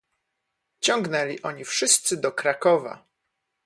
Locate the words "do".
2.17-2.31